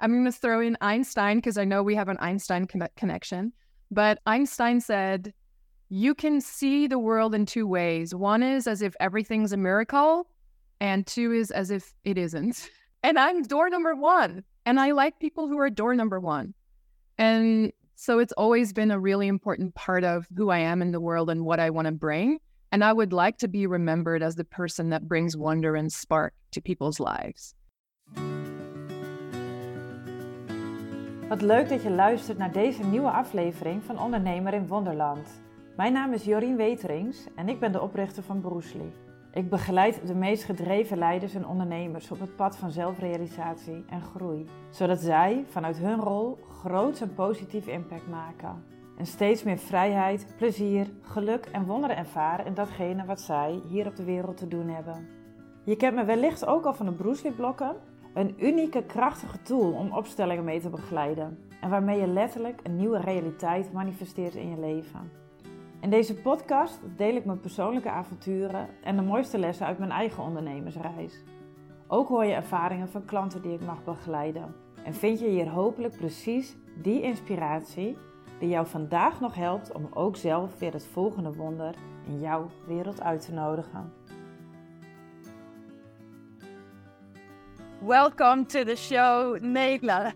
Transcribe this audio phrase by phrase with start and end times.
[0.00, 3.52] I'm going to throw in Einstein because I know we have an Einstein con- connection.
[3.90, 5.34] But Einstein said,
[5.90, 8.14] you can see the world in two ways.
[8.14, 10.28] One is as if everything's a miracle,
[10.80, 12.70] and two is as if it isn't.
[13.02, 14.44] And I'm door number one.
[14.66, 16.52] And I like people who are door number one.
[17.16, 21.00] And so it's always been a really important part of who I am in the
[21.00, 22.40] world and what I want to bring.
[22.72, 26.34] And I would like to be remembered as the person that brings wonder and spark
[26.50, 27.54] to people's lives.
[31.30, 35.42] Wat leuk dat je luistert naar deze nieuwe aflevering van Ondernemer in Wonderland.
[35.76, 38.92] Mijn naam is Jorien Weterings en ik ben de oprichter van Broesli.
[39.32, 44.46] Ik begeleid de meest gedreven leiders en ondernemers op het pad van zelfrealisatie en groei,
[44.70, 48.64] zodat zij vanuit hun rol groot en positief impact maken.
[48.98, 53.96] En steeds meer vrijheid, plezier, geluk en wonderen ervaren in datgene wat zij hier op
[53.96, 55.08] de wereld te doen hebben.
[55.64, 57.76] Je kent me wellicht ook al van de Broesli-blokken,
[58.14, 63.00] een unieke, krachtige tool om opstellingen mee te begeleiden en waarmee je letterlijk een nieuwe
[63.00, 65.10] realiteit manifesteert in je leven.
[65.80, 70.22] In deze podcast deel ik mijn persoonlijke avonturen en de mooiste lessen uit mijn eigen
[70.22, 71.24] ondernemersreis.
[71.86, 74.54] Ook hoor je ervaringen van klanten die ik mag begeleiden.
[74.84, 77.96] En vind je hier hopelijk precies die inspiratie
[78.38, 81.74] die jou vandaag nog helpt om ook zelf weer het volgende wonder
[82.06, 83.99] in jouw wereld uit te nodigen.
[87.82, 90.12] Welcome to the show, Nele.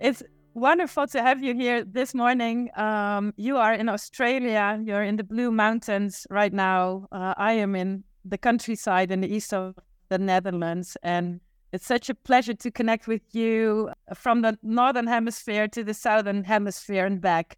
[0.00, 2.68] It's wonderful to have you here this morning.
[2.76, 7.06] Um, you are in Australia, you're in the Blue Mountains right now.
[7.12, 9.78] Uh, I am in the countryside in the east of
[10.08, 10.96] the Netherlands.
[11.04, 11.40] And
[11.72, 16.42] it's such a pleasure to connect with you from the northern hemisphere to the southern
[16.42, 17.56] hemisphere and back.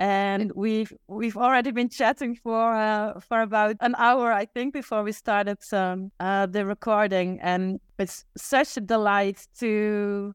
[0.00, 5.02] And we've we've already been chatting for uh, for about an hour, I think, before
[5.02, 7.38] we started um, uh, the recording.
[7.42, 10.34] And it's such a delight to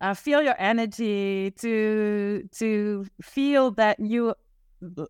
[0.00, 4.34] uh, feel your energy, to to feel that you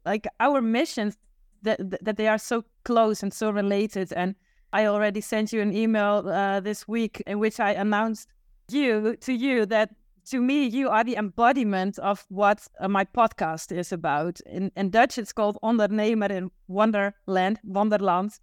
[0.05, 1.16] like our missions
[1.62, 4.12] that that they are so close and so related.
[4.12, 4.34] And
[4.75, 8.28] I already sent you an email uh, this week in which I announced
[8.71, 9.91] you to you that
[10.31, 14.41] to me you are the embodiment of what uh, my podcast is about.
[14.47, 18.39] In in Dutch, it's called Ondernemer in Wonderland, Wonderland,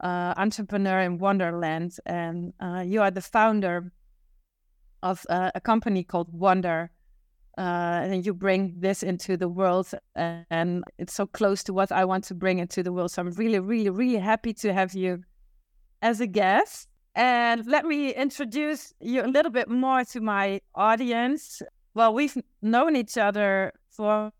[0.00, 3.92] uh, entrepreneur in Wonderland, and uh, you are the founder
[5.02, 6.88] of uh, a company called WONDR.
[7.58, 12.04] Uh, and you bring this into the world, and it's so close to what I
[12.04, 13.10] want to bring into the world.
[13.10, 15.24] So I'm really, really, really happy to have you
[16.02, 16.88] as a guest.
[17.16, 21.62] And let me introduce you a little bit more to my audience.
[21.94, 24.32] Well, we've known each other for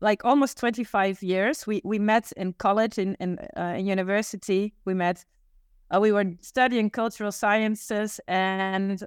[0.00, 1.66] like almost 25 years.
[1.66, 4.72] We we met in college, in in, uh, in university.
[4.84, 5.24] We met.
[5.90, 9.02] Uh, we were studying cultural sciences, and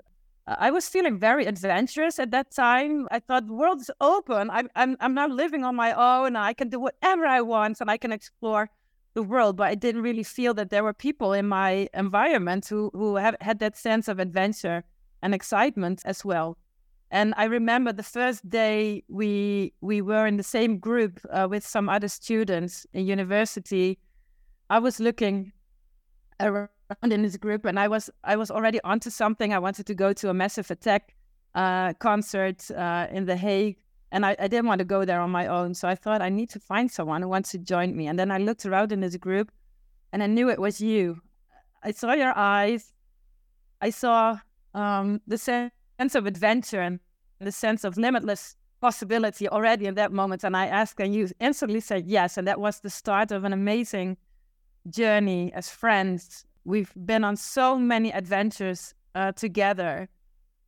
[0.47, 3.07] I was feeling very adventurous at that time.
[3.11, 4.49] I thought the world is open.
[4.49, 6.37] I'm, I'm, I'm now living on my own.
[6.37, 8.69] I can do whatever I want and I can explore
[9.17, 9.57] the world.
[9.57, 13.59] But I didn't really feel that there were people in my environment who, who had
[13.59, 14.83] that sense of adventure
[15.23, 16.57] and excitement as well.
[17.09, 21.65] And I remember the first day we we were in the same group uh, with
[21.65, 23.97] some other students in university.
[24.69, 25.53] I was looking
[26.39, 29.53] around in this group, and I was I was already onto something.
[29.53, 31.15] I wanted to go to a massive attack
[31.55, 33.77] uh, concert uh, in The Hague,
[34.11, 35.73] and I, I, didn't want to go there on my own.
[35.73, 38.07] So I thought I need to find someone who wants to join me.
[38.07, 39.51] And then I looked around in this group,
[40.11, 41.21] and I knew it was you.
[41.83, 42.93] I saw your eyes.
[43.81, 44.39] I saw
[44.73, 46.99] um, the sense of adventure and
[47.39, 50.43] the sense of limitless possibility already in that moment.
[50.43, 52.37] And I asked, and you instantly said yes.
[52.37, 54.17] And that was the start of an amazing
[54.89, 60.09] journey as friends we've been on so many adventures uh, together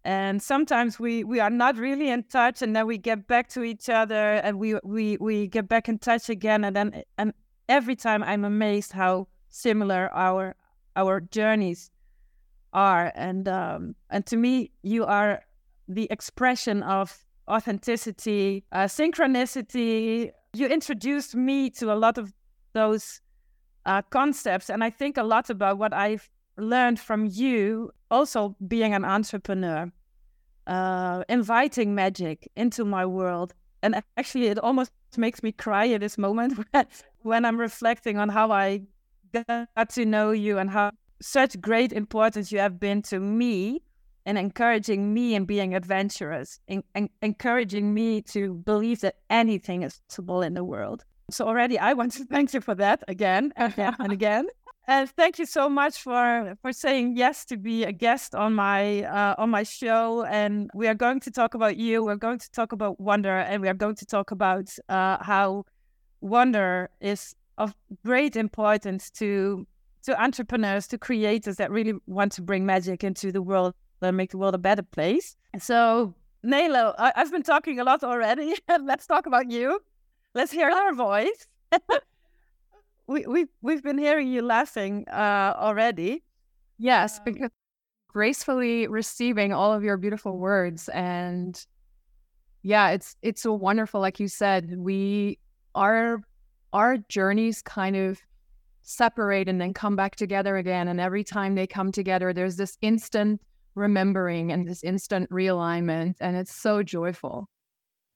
[0.09, 3.61] and sometimes we we are not really in touch and then we get back to
[3.63, 7.33] each other and we we we get back in touch again and then and
[7.67, 10.55] every time i'm amazed how similar our
[10.95, 11.91] our journeys
[12.73, 15.41] are and um and to me you are
[15.87, 22.33] the expression of authenticity uh, synchronicity you introduced me to a lot of
[22.73, 23.21] those
[23.85, 24.69] uh, concepts.
[24.69, 29.91] And I think a lot about what I've learned from you, also being an entrepreneur,
[30.69, 33.53] uh, inviting magic into my world.
[33.81, 36.65] And actually, it almost makes me cry at this moment
[37.23, 38.83] when I'm reflecting on how I
[39.33, 43.81] got to know you and how such great importance you have been to me
[44.25, 50.41] and encouraging me and being adventurous, and encouraging me to believe that anything is possible
[50.41, 51.03] in the world.
[51.31, 54.47] So already I want to thank you for that again and again
[54.89, 59.03] and thank you so much for for saying yes to be a guest on my
[59.03, 60.25] uh, on my show.
[60.25, 62.03] And we are going to talk about you.
[62.03, 65.65] We're going to talk about wonder, and we are going to talk about uh, how
[66.21, 69.67] wonder is of great importance to
[70.05, 74.31] to entrepreneurs, to creators that really want to bring magic into the world and make
[74.31, 75.35] the world a better place.
[75.59, 78.55] So, Nele, I- have been talking a lot already.
[78.81, 79.81] Let's talk about you.
[80.33, 81.47] Let's hear our voice.
[83.09, 86.23] we we we've been hearing you laughing uh, already.
[86.77, 87.49] Yes, um, because
[88.07, 91.65] gracefully receiving all of your beautiful words and
[92.61, 93.99] yeah, it's it's so wonderful.
[93.99, 95.39] Like you said, we
[95.75, 96.21] our
[96.71, 98.19] our journeys kind of
[98.81, 100.87] separate and then come back together again.
[100.87, 103.41] And every time they come together, there's this instant
[103.75, 106.15] remembering and this instant realignment.
[106.19, 107.49] And it's so joyful.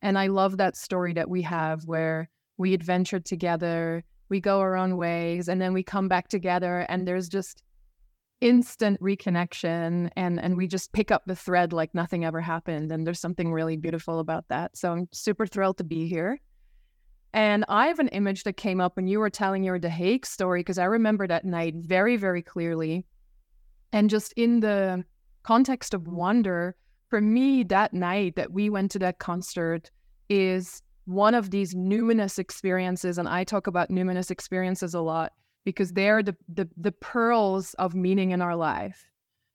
[0.02, 4.76] And I love that story that we have where we adventure together, we go our
[4.76, 7.64] own ways, and then we come back together and there's just
[8.44, 13.08] instant reconnection and and we just pick up the thread like nothing ever happened and
[13.08, 14.76] there's something really beautiful about that.
[14.76, 16.38] So i'm super thrilled to be here.
[17.34, 20.60] And i have an image that came up when you were telling your hague story
[20.60, 23.06] because i remember that night very very clearly.
[23.94, 25.06] And just in the
[25.44, 26.76] context of wonder
[27.10, 29.90] for me that night that we went to that concert
[30.28, 35.34] is one of these numinous experiences and i talk about numinous experiences a lot
[35.66, 39.06] because they're the, the the pearls of meaning in our life.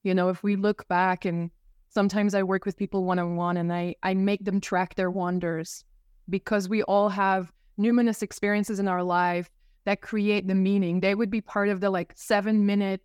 [0.03, 1.51] You know if we look back and
[1.89, 5.85] sometimes i work with people one-on-one and i i make them track their wonders
[6.29, 9.51] because we all have numinous experiences in our life
[9.85, 11.01] that create the meaning.
[11.01, 13.01] They would be part of the like seven minute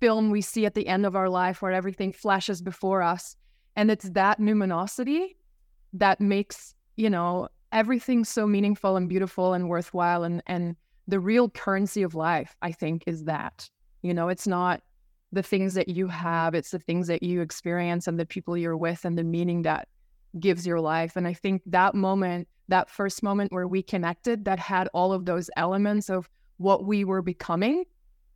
[0.00, 3.36] film we see at the end of our life where everything flashes before us
[3.76, 5.36] and it's that numinosity
[5.92, 10.76] that makes you know everything so meaningful and beautiful and worthwhile and and
[11.10, 13.68] the real currency of life, I think, is that.
[14.02, 14.80] You know, it's not
[15.32, 18.76] the things that you have, it's the things that you experience and the people you're
[18.76, 19.88] with and the meaning that
[20.38, 21.16] gives your life.
[21.16, 25.26] And I think that moment, that first moment where we connected, that had all of
[25.26, 27.84] those elements of what we were becoming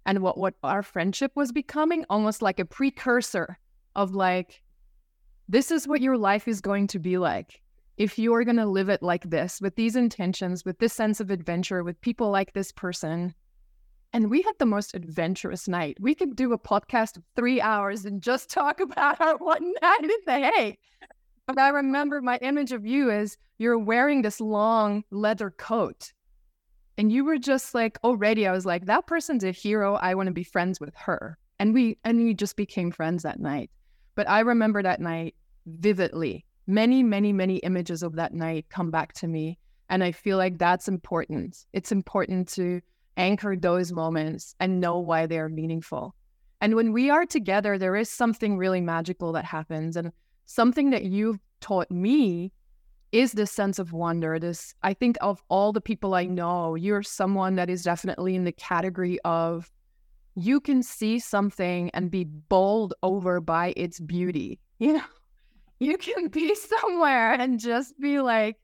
[0.07, 3.59] and what, what our friendship was becoming, almost like a precursor
[3.97, 4.63] of like,
[5.49, 7.61] this is what your life is going to be like
[7.97, 11.21] if you are going to live it like this, with these intentions, with this sense
[11.21, 13.35] of adventure, with people like this person,
[14.13, 15.97] and we had the most adventurous night.
[16.01, 20.05] We could do a podcast of three hours and just talk about our one night
[20.05, 20.79] in the Hague.
[21.47, 26.13] But I remember my image of you is you're wearing this long leather coat.
[26.97, 29.95] And you were just like already, I was like, that person's a hero.
[29.95, 31.37] I want to be friends with her.
[31.59, 33.71] And we and we just became friends that night.
[34.15, 35.35] But I remember that night
[35.67, 39.59] vividly many, many, many images of that night come back to me.
[39.89, 41.67] And I feel like that's important.
[41.73, 42.81] It's important to
[43.17, 46.15] anchor those moments and know why they are meaningful.
[46.61, 49.97] And when we are together, there is something really magical that happens.
[49.97, 50.13] And
[50.47, 52.53] something that you've taught me
[53.13, 54.39] is this sense of wonder.
[54.39, 58.45] This, I think, of all the people I know, you're someone that is definitely in
[58.45, 59.71] the category of
[60.35, 64.59] you can see something and be bowled over by its beauty.
[64.81, 65.05] You know,
[65.79, 68.57] you can be somewhere and just be like,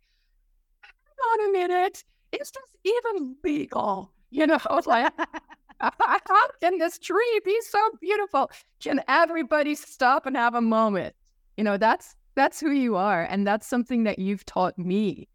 [0.83, 4.12] hang on a minute, is this even legal?
[4.31, 5.12] You know, like,
[5.81, 8.51] how can this tree be so beautiful?
[8.81, 11.15] Can everybody stop and have a moment?
[11.57, 15.29] You know, that's that's who you are, and that's something that you've taught me.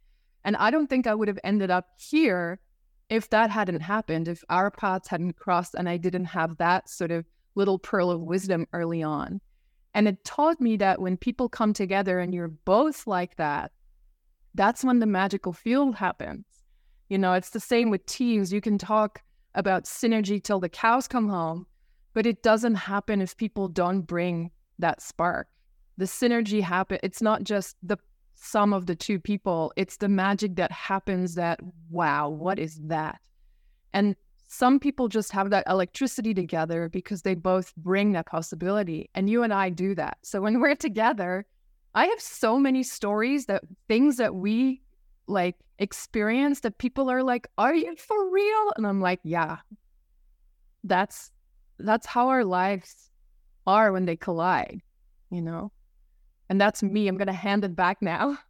[0.43, 2.59] And I don't think I would have ended up here
[3.09, 7.11] if that hadn't happened, if our paths hadn't crossed and I didn't have that sort
[7.11, 9.41] of little pearl of wisdom early on.
[9.95, 13.71] And it taught me that when people come together and you're both like that,
[14.53, 16.45] that's when the magical field happens.
[17.07, 18.51] You know, it's the same with teams.
[18.51, 19.21] You can talk
[19.55, 21.65] about synergy till the cows come home,
[22.13, 25.47] but it doesn't happen if people don't bring that spark.
[25.97, 26.99] The synergy happen.
[27.01, 27.97] It's not just the
[28.35, 29.71] sum of the two people.
[29.77, 33.21] It's the magic that happens that, wow, what is that?
[33.93, 39.09] And some people just have that electricity together because they both bring that possibility.
[39.15, 40.17] And you and I do that.
[40.21, 41.45] So when we're together,
[41.93, 44.81] I have so many stories that things that we
[45.27, 49.57] like experience that people are like, "Are you for real?" And I'm like, "Yeah."
[50.83, 51.31] That's
[51.79, 53.09] that's how our lives
[53.65, 54.81] are when they collide,
[55.31, 55.71] you know.
[56.49, 57.07] And that's me.
[57.07, 58.37] I'm to hand it back now.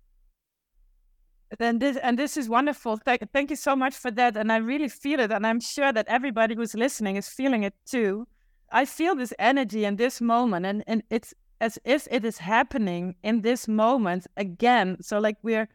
[1.60, 2.98] then this and this is wonderful.
[2.98, 4.36] Thank, thank you so much for that.
[4.36, 7.74] And I really feel it, and I'm sure that everybody who's listening is feeling it
[7.86, 8.28] too.
[8.72, 13.16] I feel this energy in this moment, and and it's as if it is happening
[13.24, 14.98] in this moment again.
[15.02, 15.68] So like we're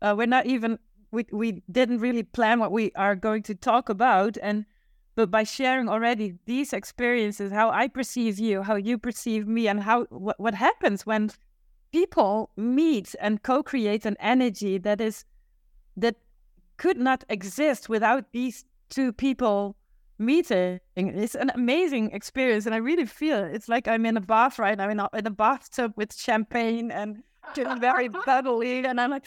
[0.00, 0.78] uh, we're not even
[1.10, 4.64] we we didn't really plan what we are going to talk about, and
[5.16, 9.82] but by sharing already these experiences, how I perceive you, how you perceive me, and
[9.82, 11.30] how what, what happens when
[11.92, 15.24] people meet and co-create an energy that is
[15.96, 16.16] that
[16.76, 19.76] could not exist without these two people
[20.18, 20.80] meeting.
[20.96, 24.76] It's an amazing experience, and I really feel it's like I'm in a bath right
[24.76, 27.22] now, in a, in a bathtub with champagne and
[27.54, 29.26] very bubbly, and I'm like,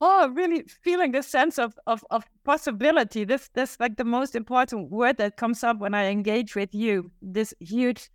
[0.00, 3.24] oh, really feeling this sense of, of, of possibility.
[3.24, 7.10] This this like the most important word that comes up when I engage with you.
[7.22, 8.10] This huge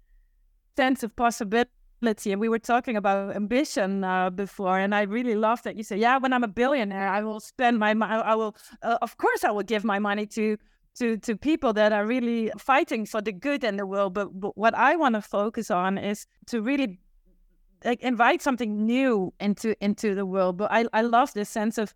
[0.75, 1.69] sense of possibility.
[2.05, 5.97] And we were talking about ambition uh, before, and I really love that you say,
[5.97, 9.43] "Yeah, when I'm a billionaire, I will spend my, money I will, uh, of course,
[9.43, 10.57] I will give my money to
[10.95, 14.13] to to people that are really fighting for the good in the world.
[14.13, 16.99] But, but what I want to focus on is to really
[17.85, 20.57] like invite something new into into the world.
[20.57, 21.93] But I I love this sense of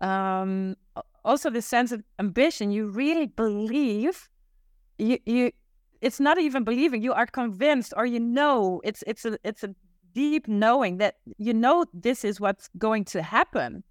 [0.00, 0.76] um
[1.24, 2.70] also the sense of ambition.
[2.70, 4.28] You really believe
[4.98, 5.52] you you
[6.00, 7.02] it's not even believing.
[7.02, 9.74] You are convinced or you know it's it's a it's a
[10.14, 13.82] deep knowing that you know this is what's going to happen.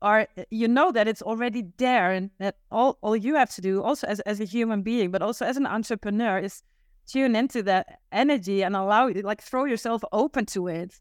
[0.00, 3.82] Or you know that it's already there and that all, all you have to do
[3.82, 6.62] also as, as a human being but also as an entrepreneur is
[7.08, 11.00] tune into that energy and allow like throw yourself open to it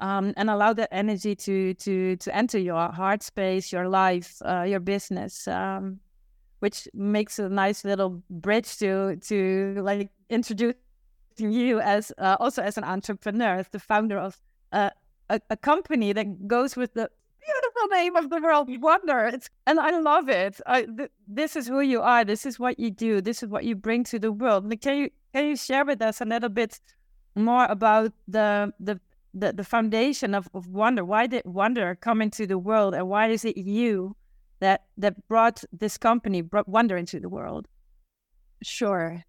[0.00, 4.62] um, and allow that energy to to to enter your heart space your life uh,
[4.62, 6.00] your business um,
[6.64, 10.78] which makes a nice little bridge to to like introducing
[11.38, 14.40] you as uh, also as an entrepreneur as the founder of
[14.72, 14.88] uh,
[15.28, 17.10] a, a company that goes with the
[17.46, 19.26] beautiful name of the world wonder.
[19.26, 20.54] It's and i love it.
[20.66, 22.24] I, th- this is who you are.
[22.24, 23.20] This is what you do.
[23.20, 24.68] This is what you bring to the world.
[24.70, 26.80] Like, can you can you share with us a little bit
[27.34, 28.98] more about the the
[29.34, 31.04] the, the foundation of, of WONDR?
[31.12, 34.16] Why did WONDR come into the world, and why is it you
[34.64, 37.68] that that brought this company brought WONDR into the world?
[38.62, 39.22] Sure.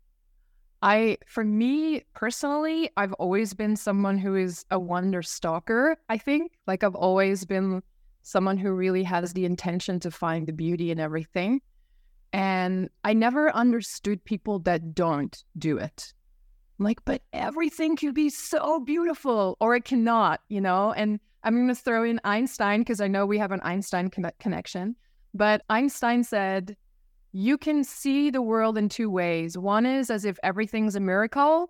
[0.82, 5.98] I, for me personally, I've always been someone who is a wonder stalker.
[6.10, 7.82] I think, like, I've always been
[8.22, 11.62] someone who really has the intention to find the beauty in everything.
[12.34, 16.14] And I never understood people that don't do it.
[16.78, 20.94] I'm like, but everything can be so beautiful or it cannot, you know?
[20.94, 24.32] And I'm going to throw in Einstein because I know we have an Einstein con-
[24.40, 24.96] connection.
[25.36, 26.78] But Einstein said,
[27.34, 29.58] you can see the world in two ways.
[29.58, 31.70] One is as if everything's a miracle,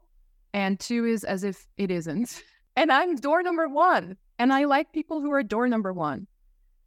[0.53, 2.43] and two is as if it isn't.
[2.77, 4.17] And I'm door number one.
[4.37, 6.27] And I like people who are door number one.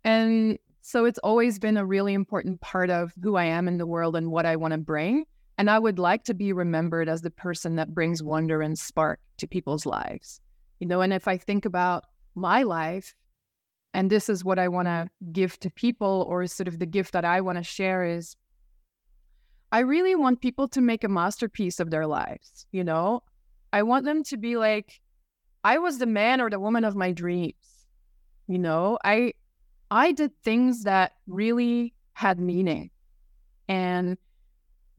[0.04, 3.87] And so it's always been a really important part of who I am in the
[3.87, 5.25] world and what I want to bring.
[5.56, 9.18] And I would like to be remembered as the person that brings wonder and spark
[9.38, 10.42] to people's lives.
[10.78, 12.04] You know, and if I think about
[12.35, 13.14] my life,
[13.95, 17.12] and this is what I want to give to people, or sort of the gift
[17.12, 18.37] that I want to share is
[19.73, 22.66] I really want people to make a masterpiece of their lives.
[22.73, 23.23] You know,
[23.73, 25.00] I want them to be like,
[25.64, 27.54] I was the man or the woman of my dreams.
[28.47, 29.35] You know, I
[29.90, 32.90] I did things that really had meaning.
[33.68, 34.16] And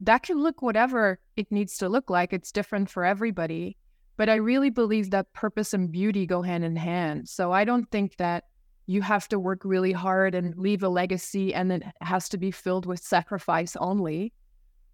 [0.00, 2.32] that can look whatever it needs to look like.
[2.32, 3.76] It's different for everybody.
[4.16, 7.28] But I really believe that purpose and beauty go hand in hand.
[7.28, 8.44] So I don't think that
[8.90, 12.50] you have to work really hard and leave a legacy and it has to be
[12.50, 14.32] filled with sacrifice only.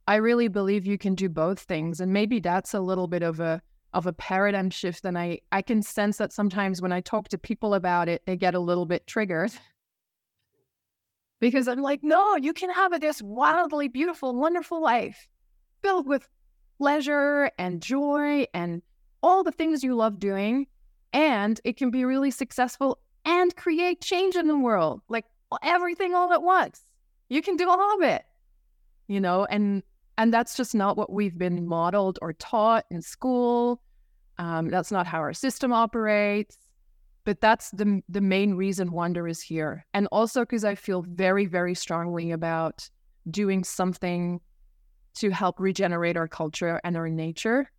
[0.06, 1.98] I really believe you can do both things.
[1.98, 3.62] And maybe that's a little bit of a
[3.94, 5.06] of a paradigm shift.
[5.06, 8.36] And I, I can sense that sometimes when I talk to people about it, they
[8.36, 9.52] get a little bit triggered
[11.40, 15.26] because I'm like, no, you can have this wildly beautiful, wonderful life
[15.80, 16.28] filled with
[16.76, 18.82] pleasure and joy and
[19.22, 20.66] all the things you love doing.
[21.14, 25.26] And it can be really successful and create change in the world, like
[25.62, 26.80] everything all at once.
[27.28, 28.24] You can do all of it,
[29.08, 29.82] you know, and
[30.16, 33.82] and that's just not what we've been modeled or taught in school.
[34.38, 36.56] Um, that's not how our system operates
[37.26, 41.44] but that's the the main reason WONDR is here and also because i feel very
[41.44, 42.88] very strongly about
[43.30, 44.40] doing something
[45.14, 47.70] to help regenerate our culture and our nature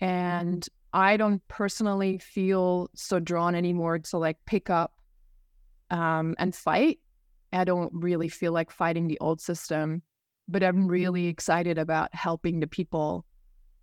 [0.00, 4.92] and i don't personally feel so drawn anymore to like pick up
[5.90, 7.00] um, and fight.
[7.52, 10.02] I don't really feel like fighting the old system
[10.48, 13.24] but i'm really excited about helping the people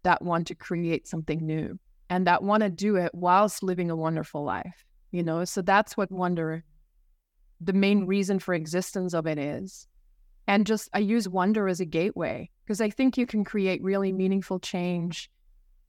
[0.04, 1.78] that want to create something new
[2.10, 5.46] and that want to do it whilst living a wonderful life you know?
[5.46, 6.64] So that's what WONDR
[7.62, 9.86] the main reason for existence of it is.
[10.48, 14.12] And just i use wonder as a gateway because i think you can create really
[14.12, 15.30] meaningful change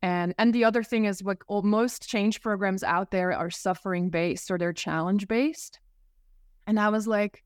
[0.02, 4.50] and and the other thing is what most change programs out there are suffering based
[4.50, 5.80] or they're challenge based
[6.66, 7.44] and i was like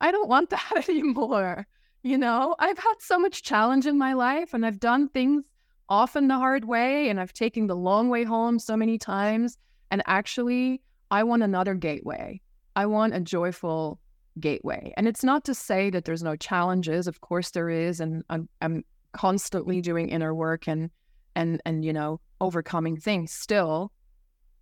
[0.00, 1.66] i don't want that anymore
[2.06, 5.44] You know, I've had so much challenge in my life and I've done things
[5.88, 9.58] often the hard way and I've taken the long way home so many times.
[9.90, 12.40] And actually, I want another gateway.
[12.76, 13.98] I want a joyful
[14.38, 14.94] gateway.
[14.96, 17.08] And it's not to say that there's no challenges.
[17.08, 17.98] Of course there is.
[17.98, 20.90] And I'm, I'm constantly doing inner work and
[21.36, 23.92] and and you know overcoming things still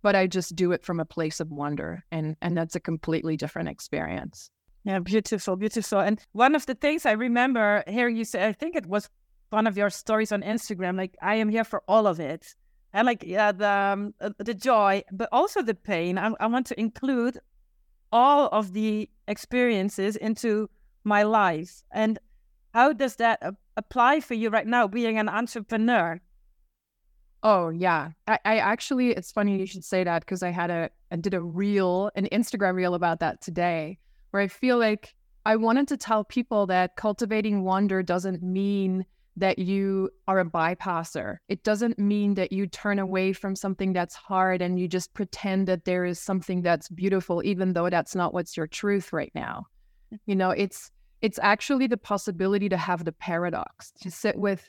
[0.03, 3.35] but i just do it from a place of wonder and and that's a completely
[3.35, 4.51] different experience.
[4.83, 5.99] Yeah beautiful beautiful.
[5.99, 9.09] And one of the things i remember hearing you say i think it was
[9.49, 12.53] one of your stories on instagram like i am here for all of it.
[12.93, 16.17] And like yeah the um, uh, the joy but also the pain.
[16.17, 17.39] I, I want to include
[18.11, 20.69] all of the experiences into
[21.03, 21.83] my life.
[21.91, 22.17] And
[22.73, 23.41] how does that
[23.77, 26.21] apply for you right now, being an entrepreneur?
[27.45, 30.89] Oh yeah, I, I actually it's funny you should say that because I had a
[31.11, 33.99] I did a reel, an Instagram reel about that today,
[34.31, 35.13] where I feel like
[35.45, 39.05] I wanted to tell people that cultivating wonder doesn't mean
[39.37, 41.37] that you are a bypasser.
[41.47, 45.67] It doesn't mean that you turn away from something that's hard and you just pretend
[45.67, 49.67] that there is something that's beautiful, even though that's not what's your truth right now.
[50.11, 50.19] Mm.
[50.25, 50.89] You know, it's
[51.21, 54.67] it's actually the possibility to have the paradox, to sit with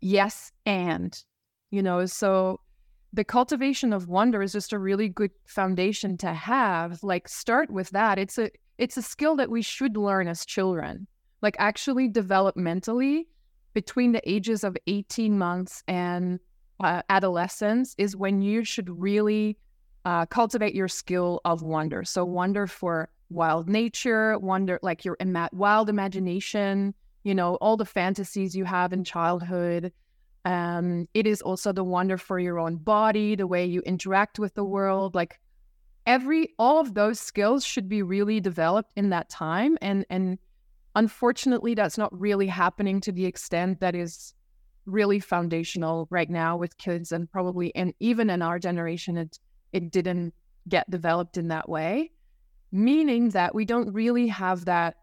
[0.00, 1.22] yes and,
[1.70, 2.60] you know, so
[3.12, 7.02] the cultivation of wonder is just a really good foundation to have.
[7.02, 8.18] Like start with that.
[8.18, 11.06] It's a it's a skill that we should learn as children.
[11.42, 13.24] Like actually developmentally
[13.74, 16.40] between the ages of 18 months and
[16.80, 19.58] uh, adolescence is when you should really
[20.04, 22.04] uh, cultivate your skill of wonder.
[22.04, 27.84] So wonder for wild nature, wonder like your ima- wild imagination, you know, all the
[27.84, 29.92] fantasies you have in childhood.
[30.44, 34.54] Um, it is also the wonder for your own body, the way you interact with
[34.54, 35.14] the world.
[35.14, 35.38] Like
[36.06, 39.76] every all of those skills should be really developed in that time.
[39.80, 40.38] And and
[40.96, 44.34] unfortunately that's not really happening to the extent that is
[44.86, 49.38] really foundational right now with kids and probably and even in our generation it
[49.72, 50.34] it didn't
[50.68, 52.10] get developed in that way
[52.72, 54.96] meaning that we don't really have that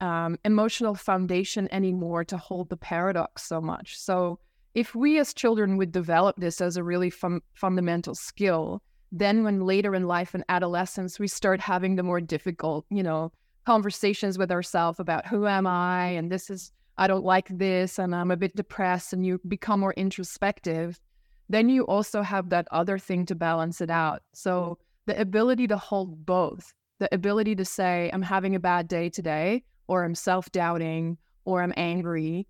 [0.00, 3.98] um, emotional foundation anymore to hold the paradox so much.
[3.98, 4.38] So,
[4.74, 9.60] if we as children would develop this as a really fun- fundamental skill, then when
[9.60, 13.32] later in life and adolescence we start having the more difficult, you know,
[13.66, 18.14] conversations with ourselves about who am I and this is I don't like this and
[18.14, 21.00] I'm a bit depressed and you become more introspective,
[21.48, 24.22] then you also have that other thing to balance it out.
[24.34, 29.08] So the ability to hold both the ability to say, I'm having a bad day
[29.08, 32.46] today, or I'm self doubting, or I'm angry.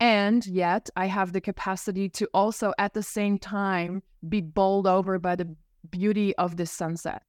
[0.00, 5.18] And yet I have the capacity to also at the same time be bowled over
[5.18, 5.54] by the
[5.90, 7.22] beauty of this sunset,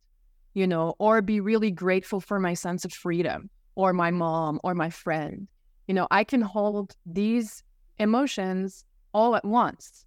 [0.54, 4.76] you know, or be really grateful for my sense of freedom, or my mom, or
[4.76, 5.48] my friend.
[5.88, 7.64] You know, I can hold these
[7.98, 10.06] emotions all at once.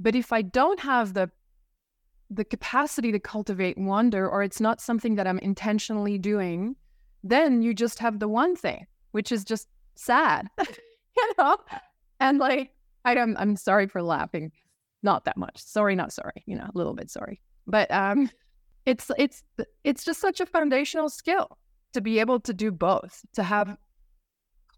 [0.00, 1.30] But if I don't have the
[2.28, 6.74] the capacity to cultivate wonder or it's not something that I'm intentionally doing,
[7.22, 10.48] then you just have the one thing, which is just sad,
[11.22, 11.56] you know?
[12.20, 12.72] And like,
[13.04, 14.52] I am, I'm sorry for laughing.
[15.02, 15.58] Not that much.
[15.58, 17.40] Sorry, not sorry, you know, a little bit sorry.
[17.66, 18.30] But um
[18.86, 19.42] it's it's
[19.84, 21.58] it's just such a foundational skill
[21.92, 23.76] to be able to do both, to have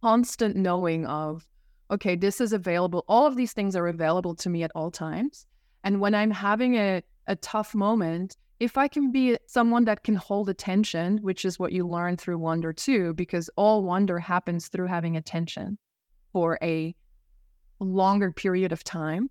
[0.01, 1.47] constant knowing of,
[1.91, 3.05] okay, this is available.
[3.09, 5.47] All of these things are available to me at all times.
[5.85, 10.15] And when I'm having a a tough moment, if I can be someone that can
[10.15, 14.87] hold attention, which is what you learn through wonder too, because all wonder happens through
[14.87, 15.79] having attention
[16.33, 16.95] for a
[17.81, 19.31] longer period of time.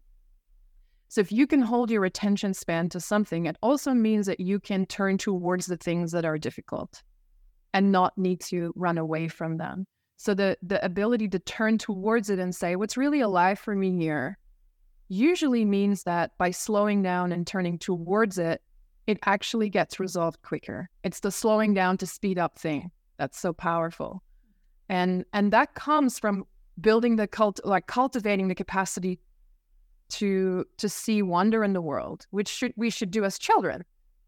[1.10, 4.60] So if you can hold your attention span to something, it also means that you
[4.60, 7.01] can turn towards the things that are difficult
[7.73, 9.86] and not need to run away from them.
[10.17, 13.95] So the the ability to turn towards it and say, what's really alive for me
[13.97, 14.38] here
[15.10, 18.62] usually means that by slowing down and turning towards it,
[19.05, 20.89] it actually gets resolved quicker.
[21.03, 24.23] It's the slowing down to speed up thing that's so powerful.
[24.89, 26.45] And and that comes from
[26.79, 29.19] building the cult like cultivating the capacity
[30.09, 33.83] to to see wonder in the world, which should we should do as children.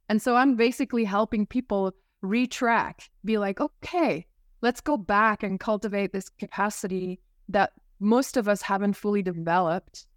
[0.09, 4.25] And so I'm basically helping people retrack, be like, okay,
[4.61, 10.07] let's go back and cultivate this capacity that most of us haven't fully developed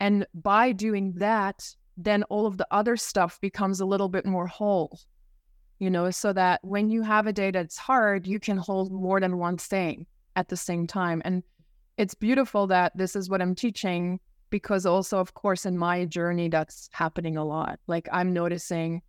[0.00, 4.46] and by doing that, then all of the other stuff becomes a little bit more
[4.46, 4.98] whole,
[5.78, 9.20] you know, so that when you have a day that's hard, you can hold more
[9.20, 11.20] than one thing at the same time.
[11.24, 11.42] And
[12.00, 16.48] it's beautiful that this is what I'm teaching because also, of course, in my journey,
[16.48, 17.78] that's happening a lot.
[17.86, 19.02] Like I'm noticing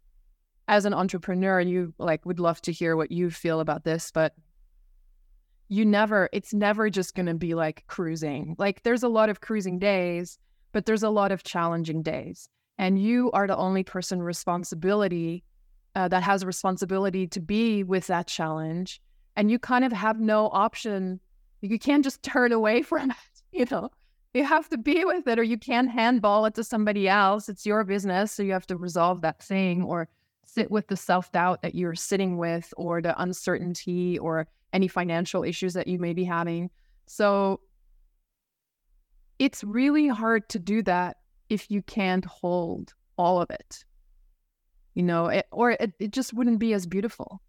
[0.67, 4.33] as an entrepreneur, you like would love to hear what you feel about this, but
[5.69, 8.57] you never, it's never just going to be like cruising.
[8.59, 10.37] Like there's a lot of cruising days,
[10.73, 12.49] but there's a lot of challenging days.
[12.77, 15.45] And you are the only person responsibility
[15.95, 18.99] uh, that has responsibility to be with that challenge.
[19.37, 21.21] And you kind of have no option.
[21.61, 23.17] You can't just turn away from it,
[23.51, 23.89] you know?
[24.33, 27.49] You have to be with it, or you can't handball it to somebody else.
[27.49, 28.31] It's your business.
[28.31, 30.07] So you have to resolve that thing or
[30.45, 35.43] sit with the self doubt that you're sitting with, or the uncertainty, or any financial
[35.43, 36.69] issues that you may be having.
[37.07, 37.59] So
[39.37, 41.17] it's really hard to do that
[41.49, 43.83] if you can't hold all of it,
[44.93, 47.41] you know, it, or it, it just wouldn't be as beautiful.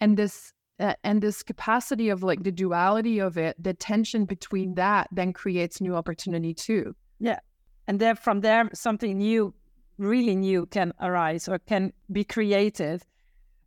[0.00, 5.08] And this and this capacity of like the duality of it, the tension between that
[5.12, 6.94] then creates new opportunity too.
[7.18, 7.40] Yeah,
[7.86, 9.54] and then from there something new,
[9.98, 13.02] really new, can arise or can be created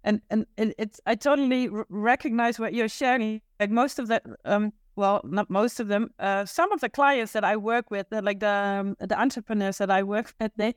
[0.04, 3.41] and and it's I totally recognize what you're sharing.
[3.60, 6.10] Like most of the um, well, not most of them.
[6.19, 9.91] Uh, some of the clients that I work with, like the um, the entrepreneurs that
[9.91, 10.74] I work with, they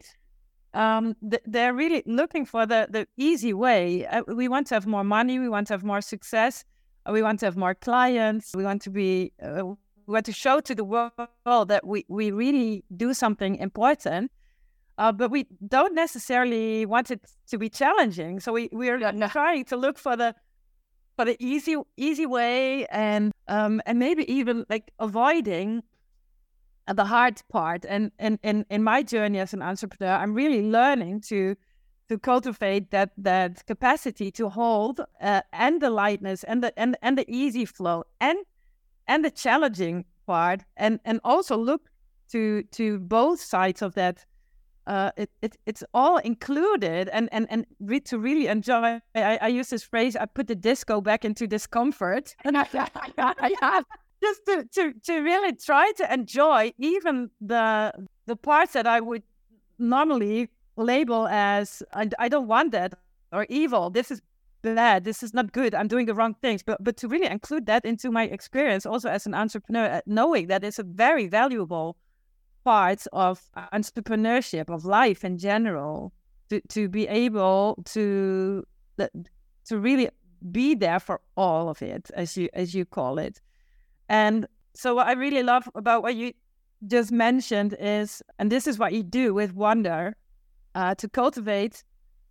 [0.74, 4.06] um, they're really looking for the the easy way.
[4.06, 5.38] Uh, we want to have more money.
[5.38, 6.64] We want to have more success.
[7.06, 8.52] Uh, we want to have more clients.
[8.54, 9.32] We want to be.
[9.42, 9.64] Uh,
[10.06, 14.30] we want to show to the world that we we really do something important
[14.98, 18.40] uh, but we don't necessarily want it to be challenging.
[18.40, 19.28] So we we're yeah, no.
[19.28, 20.34] trying to look for the
[21.16, 25.82] for the easy easy way and um and maybe even like avoiding
[26.92, 27.84] the hard part.
[27.86, 31.56] And in in in my journey as an entrepreneur, I'm really learning to
[32.08, 37.16] to cultivate that that capacity to hold uh, and the lightness and the and and
[37.16, 38.38] the easy flow and
[39.06, 41.88] and the challenging part and and also look
[42.30, 44.24] to to both sides of that
[44.86, 49.48] uh, it, it it's all included and and and re- to really enjoy I, I
[49.48, 53.82] use this phrase I put the disco back into discomfort and I, I, I
[54.24, 57.92] just to, to to really try to enjoy even the
[58.26, 59.22] the parts that I would
[59.78, 62.94] normally label as I, I don't want that
[63.32, 64.20] or evil this is
[64.62, 67.66] bad this is not good I'm doing the wrong things but but to really include
[67.66, 71.96] that into my experience also as an entrepreneur uh, knowing that it's a very valuable
[72.64, 76.12] part of entrepreneurship of life in general
[76.48, 78.64] to, to be able to
[79.68, 80.08] to really
[80.50, 83.40] be there for all of it as you as you call it
[84.08, 86.32] and so what i really love about what you
[86.86, 90.14] just mentioned is and this is what you do with wonder
[90.74, 91.84] uh, to cultivate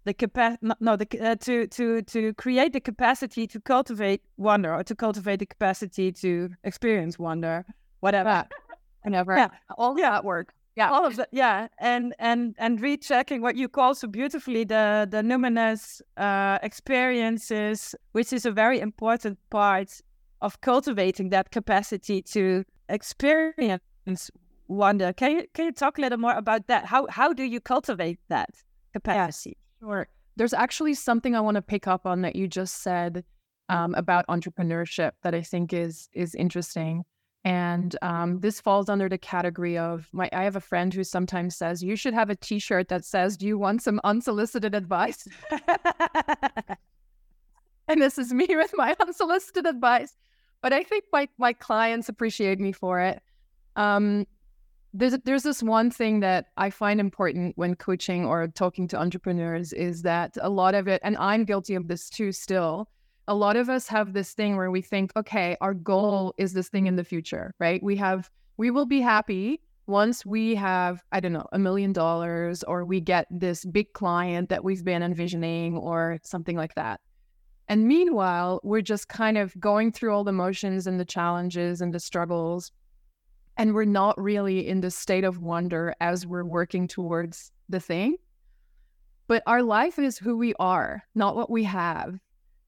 [0.05, 4.83] the capacity no, the uh, to to to create the capacity to cultivate wonder or
[4.83, 7.65] to cultivate the capacity to experience wonder
[8.01, 8.45] whatever
[9.03, 9.49] whenever yeah.
[9.77, 10.11] all yeah.
[10.11, 10.53] that work.
[10.75, 10.89] Yeah.
[10.89, 11.29] All of that.
[11.31, 11.67] Yeah.
[11.77, 18.33] And and and rechecking what you call so beautifully the the numinous uh, experiences, which
[18.33, 20.01] is a very important part
[20.43, 24.29] of cultivating that capacity to experience
[24.67, 25.13] wonder.
[25.13, 26.85] Can you can you talk a little more about that?
[26.85, 28.49] How how do you cultivate that
[28.93, 29.57] capacity?
[29.81, 30.07] Yeah, sure.
[30.35, 33.23] There's actually something I want to pick up on that you just said
[33.69, 37.05] um, about entrepreneurship that I think is is interesting.
[37.45, 40.29] And um, this falls under the category of my.
[40.33, 43.45] I have a friend who sometimes says you should have a T-shirt that says, "Do
[43.45, 45.27] you want some unsolicited advice?"
[47.87, 50.15] and this is me with my unsolicited advice.
[50.63, 53.21] But I think my my clients appreciate me for it.
[53.75, 54.25] Um,
[54.95, 59.73] there's there's this one thing that I find important when coaching or talking to entrepreneurs
[59.73, 62.87] is that a lot of it, and I'm guilty of this too, still
[63.27, 66.69] a lot of us have this thing where we think, okay, our goal is this
[66.69, 67.81] thing in the future, right?
[67.81, 72.63] We have, we will be happy once we have, I don't know, a million dollars
[72.63, 76.99] or we get this big client that we've been envisioning or something like that.
[77.69, 81.93] And meanwhile, we're just kind of going through all the motions and the challenges and
[81.93, 82.71] the struggles.
[83.57, 88.17] And we're not really in the state of wonder as we're working towards the thing.
[89.27, 92.19] But our life is who we are, not what we have.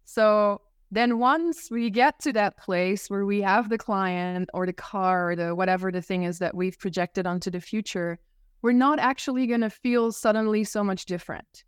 [0.06, 4.74] So then once we get to that place where we have the client or the
[4.74, 8.18] car or the whatever the thing is that we've projected onto the future,
[8.62, 11.64] we're not actually going to feel suddenly so much different.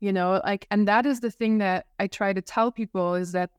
[0.00, 3.32] You know, like and that is the thing that I try to tell people is
[3.32, 3.50] that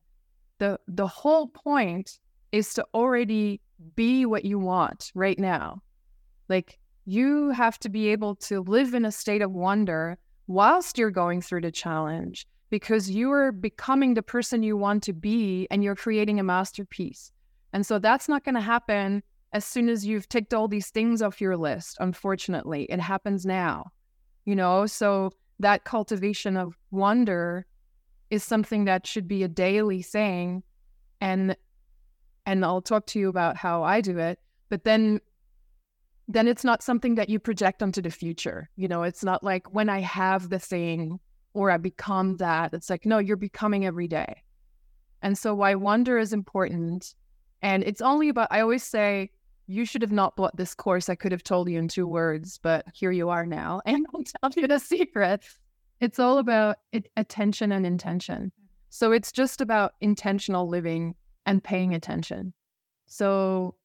[0.58, 2.18] the the whole point
[2.50, 3.60] is to already
[3.94, 5.82] be what you want right now.
[6.48, 11.10] Like you have to be able to live in a state of wonder whilst you're
[11.10, 15.82] going through the challenge because you are becoming the person you want to be and
[15.84, 17.32] you're creating a masterpiece.
[17.72, 21.22] And so that's not going to happen as soon as you've ticked all these things
[21.22, 22.84] off your list, unfortunately.
[22.84, 23.92] It happens now,
[24.44, 24.86] you know?
[24.86, 27.66] So that cultivation of wonder
[28.30, 30.62] is something that should be a daily thing.
[31.20, 31.56] And
[32.44, 34.38] and I'll talk to you about how I do it.
[34.68, 35.20] But then
[36.28, 38.70] then it's not something that you project onto the future.
[38.76, 41.18] You know, it's not like when I have the thing
[41.52, 42.72] or I become that.
[42.72, 44.42] It's like, no, you're becoming every day.
[45.20, 47.14] And so why wonder is important.
[47.60, 49.30] And it's only about, I always say,
[49.66, 51.08] you should have not bought this course.
[51.08, 53.80] I could have told you in two words, but here you are now.
[53.86, 55.44] And I'll tell you the secret.
[56.00, 58.52] It's all about it, attention and intention.
[58.90, 61.14] So it's just about intentional living
[61.46, 62.52] and paying attention.
[63.06, 63.76] So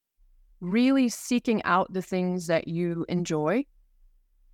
[0.59, 3.65] really seeking out the things that you enjoy.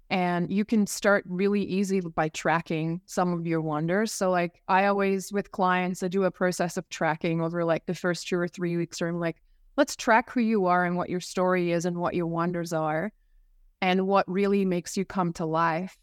[0.09, 4.11] And you can start really easy by tracking some of your wonders.
[4.11, 7.95] So, like, I always, with clients, I do a process of tracking over like the
[7.95, 9.37] first two or three weeks, or I'm like,
[9.75, 13.11] let's track who you are and what your story is and what your wonders are
[13.81, 15.97] and what really makes you come to life.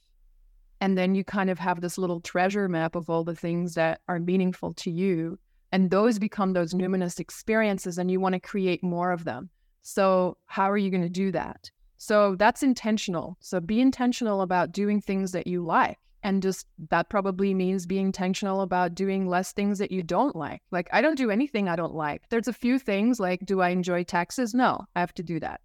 [0.80, 4.00] And then you kind of have this little treasure map of all the things that
[4.08, 5.38] are meaningful to you.
[5.72, 9.50] And those become those numinous experiences, and you want to create more of them.
[9.82, 11.70] So, how are you going to do that?
[11.96, 13.36] So, that's intentional.
[13.40, 15.98] So, be intentional about doing things that you like.
[16.22, 20.60] And just that probably means being intentional about doing less things that you don't like.
[20.70, 22.28] Like, I don't do anything I don't like.
[22.28, 24.52] There's a few things like, do I enjoy taxes?
[24.52, 25.60] No, I have to do that.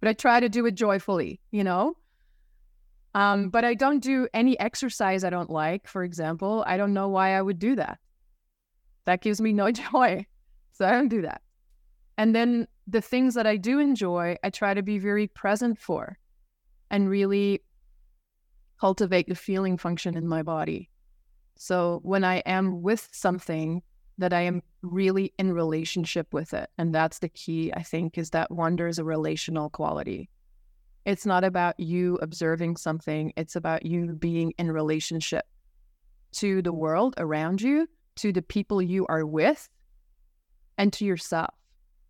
[0.00, 1.96] But I try to do it joyfully, you know?
[3.14, 6.62] Um, but I don't do any exercise I don't like, for example.
[6.66, 7.98] I don't know why I would do that.
[9.06, 10.26] That gives me no joy.
[10.72, 11.40] So I don't do that.
[12.18, 16.18] And then the things that I do enjoy, I try to be very present for
[16.90, 17.62] and really
[18.80, 20.90] cultivate the feeling function in my body.
[21.56, 23.82] So when I am with something,
[24.18, 26.70] that I am really in relationship with it.
[26.78, 30.30] And that's the key, I think, is that wonder is a relational quality.
[31.04, 35.44] It's not about you observing something, it's about you being in relationship
[36.32, 39.68] to the world around you, to the people you are with,
[40.78, 41.54] and to yourself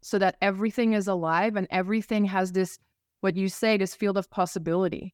[0.03, 2.79] so that everything is alive and everything has this,
[3.21, 5.13] what you say, this field of possibility.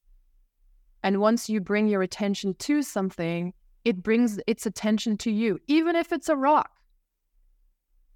[1.03, 3.53] And once you bring your attention to something,
[3.85, 6.71] it brings its attention to you, even if it's a rock.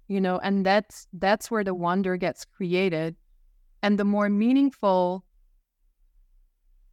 [0.07, 3.15] You know, and that's that's where the wonder gets created.
[3.83, 5.25] And the more meaningful,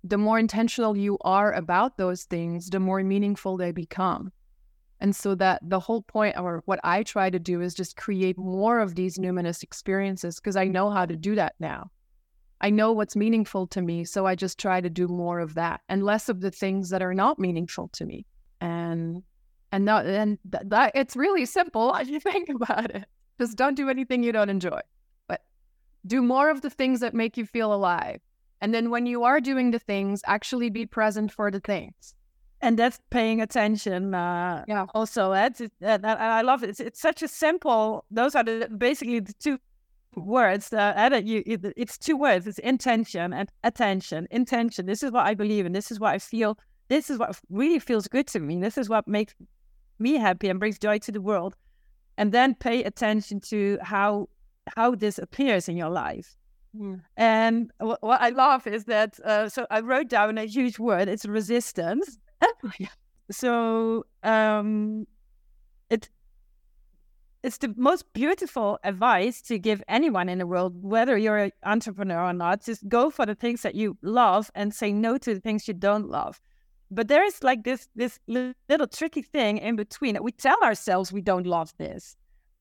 [0.03, 4.33] the more intentional you are about those things, the more meaningful they become.
[5.01, 8.39] And so that the whole point, or what I try to do, is just create
[8.39, 11.91] more of these numinous experiences because I know how to do that now.
[12.65, 15.83] I know what's meaningful to me, so I just try to do more of that
[15.91, 18.25] and less of the things that are not meaningful to me.
[18.63, 19.23] And
[19.71, 23.05] and that and th- that it's really simple as you think about it.
[23.39, 24.81] Just don't do anything you don't enjoy,
[25.29, 25.43] but
[26.07, 28.21] do more of the things that make you feel alive.
[28.63, 32.15] And then when you are doing the things, actually be present for the things
[32.63, 34.15] and that's paying attention.
[34.15, 34.87] Uh, yeah.
[34.95, 36.71] Also, that's I love it.
[36.71, 38.07] It's, it's such a simple.
[38.11, 39.59] Those are the basically the two
[40.17, 40.73] words.
[40.73, 42.47] Uh, you, it, it's two words.
[42.47, 44.27] It's intention and attention.
[44.31, 44.87] Intention.
[44.87, 45.73] This is what I believe in.
[45.73, 46.59] This is what I feel.
[46.89, 48.61] This is what really feels good to me.
[48.61, 49.35] This is what makes
[49.99, 51.57] me happy and brings joy to the world.
[52.17, 54.29] And then pay attention to how
[54.77, 56.37] how this appears in your life.
[56.77, 57.03] Mm.
[57.17, 59.19] And what, what I love is that.
[59.21, 61.09] Uh, so I wrote down a huge word.
[61.09, 62.19] It's resistance
[63.31, 65.07] so um,
[65.91, 66.09] it
[67.45, 72.25] it's the most beautiful advice to give anyone in the world, whether you're an entrepreneur
[72.25, 72.65] or not.
[72.65, 75.75] Just go for the things that you love and say no to the things you
[75.75, 76.41] don't love.
[76.91, 81.13] But there is like this this little tricky thing in between that we tell ourselves
[81.13, 82.17] we don't love this.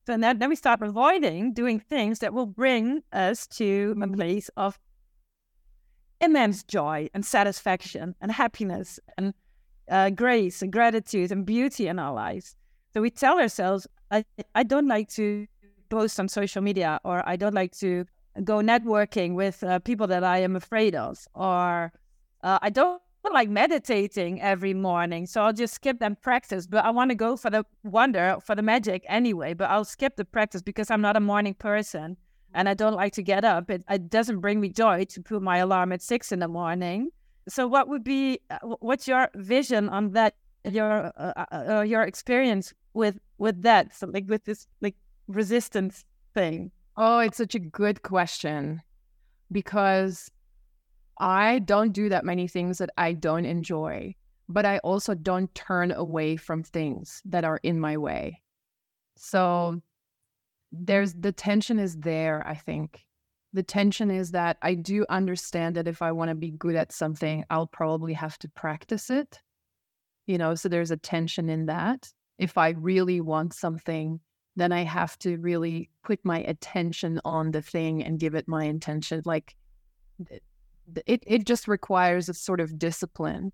[0.05, 4.49] So then, then we start avoiding doing things that will bring us to a place
[4.57, 4.77] of
[6.19, 9.33] immense joy and satisfaction and happiness and
[9.89, 12.57] uh, grace and gratitude and beauty in our lives.
[12.93, 15.47] So we tell ourselves, I, I don't like to
[15.89, 18.05] post on social media, or I don't like to
[18.43, 21.91] go networking with uh, people that I am afraid of, or
[22.43, 26.67] uh, I don't like meditating every morning, so I'll just skip that practice.
[26.67, 29.55] But I want to go for the wonder, for the magic anyway.
[29.55, 32.15] But I'll skip the practice because I'm not a morning person
[32.53, 33.71] and I don't like to get up.
[33.71, 37.09] It, it doesn't bring me joy to put my alarm at six in the morning.
[37.47, 40.35] So, what would be uh, what's your vision on that?
[40.65, 44.95] Your uh, uh, uh, your experience with with that, so like with this like
[45.27, 46.71] resistance thing.
[46.95, 48.81] Oh, it's such a good question
[49.51, 50.31] because
[51.17, 54.15] I don't do that many things that I don't enjoy,
[54.47, 58.41] but I also don't turn away from things that are in my way.
[59.15, 59.81] So
[60.71, 63.05] there's the tension is there, I think
[63.53, 66.91] the tension is that I do understand that if I want to be good at
[66.91, 69.39] something, I'll probably have to practice it.
[70.25, 72.11] You know, so there's a tension in that.
[72.43, 74.19] If I really want something,
[74.55, 78.65] then I have to really put my attention on the thing and give it my
[78.65, 79.21] intention.
[79.25, 79.55] Like
[81.07, 83.51] it, it just requires a sort of discipline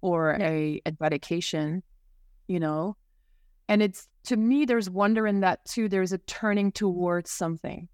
[0.00, 0.48] or yeah.
[0.48, 1.82] a, a dedication,
[2.46, 2.96] you know?
[3.68, 5.88] And it's to me, there's wonder in that too.
[5.88, 7.88] There's a turning towards something.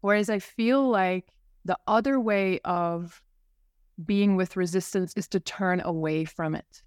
[0.00, 1.28] Whereas I feel like
[1.64, 3.22] the other way of
[4.04, 6.82] being with resistance is to turn away from it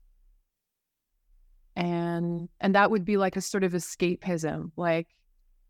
[1.75, 5.07] and and that would be like a sort of escapism like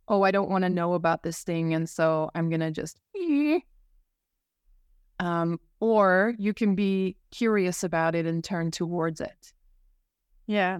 [0.07, 2.99] oh i don't want to know about this thing and so i'm gonna just
[5.19, 9.53] um or you can be curious about it and turn towards it.
[10.47, 10.79] Yeah.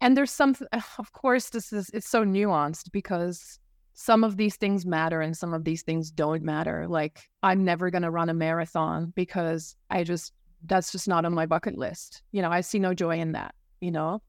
[0.00, 0.56] And there's some
[0.98, 3.58] of course this is it's so nuanced because
[3.94, 6.86] some of these things matter and some of these things don't matter.
[6.88, 10.32] Like i'm never going to run a marathon because i just
[10.64, 12.22] that's just not on my bucket list.
[12.32, 14.22] You know i see no joy in that you know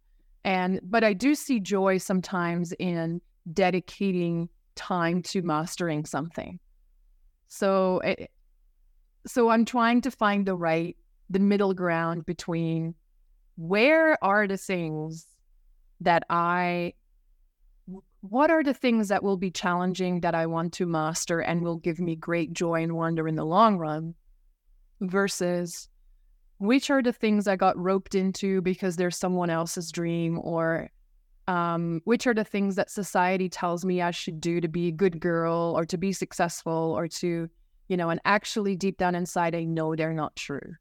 [0.43, 3.21] and but I do see joy sometimes in
[3.51, 6.59] dedicating time to mastering something.
[7.47, 8.25] So it, eh,
[9.27, 10.95] so I'm trying to find the right
[11.29, 12.95] the middle ground between
[13.57, 15.27] where are the things
[16.01, 16.93] that I
[18.21, 21.77] what are the things that will be challenging that I want to master and will
[21.77, 24.15] give me great joy and wonder in the long run
[25.01, 25.88] versus
[26.59, 30.89] which are the things I got roped into because there's someone else's dream or
[31.47, 34.91] um, which are the things that society tells me I should do to be a
[34.91, 37.49] good girl or to be successful or to,
[37.87, 40.75] you know, and actually deep down inside, I know they're not true.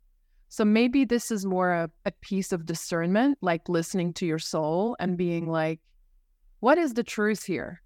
[0.51, 4.95] So maybe this is more a, a piece of discernment, like listening to your soul
[4.99, 5.81] and being like,
[6.61, 7.81] what is the truth here?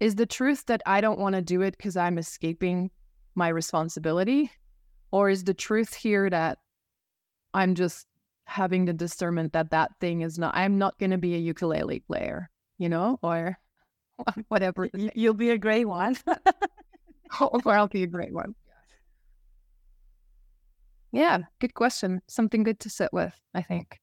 [0.00, 2.90] Is the truth that I don't want to do it because I'm escaping
[3.36, 4.50] my responsibility?
[5.12, 6.58] Or is the truth here that
[7.56, 8.06] I'm just
[8.44, 12.00] having the discernment that that thing is not, I'm not going to be a ukulele
[12.00, 13.58] player, you know, or
[14.48, 14.88] whatever.
[15.14, 16.16] You'll be a great one.
[17.40, 18.54] or I'll be a great one.
[21.12, 22.20] Yeah, good question.
[22.26, 24.00] Something good to sit with, I think.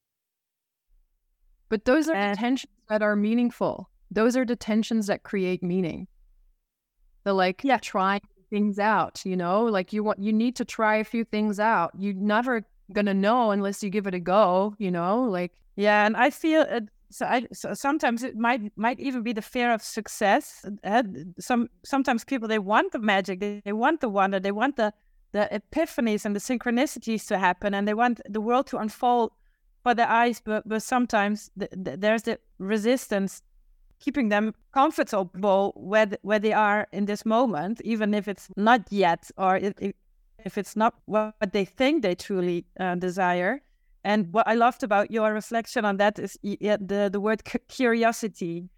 [1.70, 3.88] But those are and- the tensions that are meaningful.
[4.10, 6.08] Those are the tensions that create meaning.
[7.24, 7.78] The like yeah.
[7.78, 11.60] trying things out, you know, like you want you need to try a few things
[11.60, 11.92] out.
[11.98, 16.17] You never gonna know unless you give it a go you know like yeah and
[16.17, 19.84] i feel it so, I, so sometimes it might might even be the fear of
[19.84, 21.04] success uh,
[21.39, 24.91] some sometimes people they want the magic they, they want the wonder they want the
[25.32, 29.32] the epiphanies and the synchronicities to happen and they want the world to unfold
[29.84, 33.43] for their eyes but but sometimes the, the, there's the resistance
[34.00, 39.30] keeping them comfortable where where they are in this moment even if it's not yet
[39.38, 39.96] or it, it,
[40.46, 43.62] if it's not what they think they truly uh, desire.
[44.04, 48.70] And what I loved about your reflection on that is the, the word curiosity.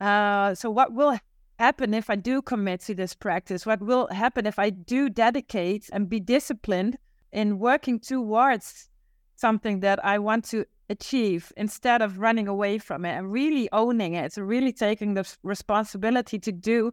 [0.00, 1.18] Uh, so, what will
[1.58, 3.66] happen if I do commit to this practice?
[3.66, 6.98] What will happen if I do dedicate and be disciplined
[7.32, 8.88] in working towards
[9.36, 14.14] something that I want to achieve instead of running away from it and really owning
[14.14, 16.92] it, so really taking the responsibility to do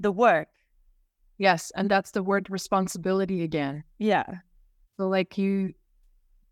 [0.00, 0.48] the work?
[1.38, 3.84] Yes, and that's the word responsibility again.
[3.98, 4.24] Yeah.
[4.96, 5.74] So like you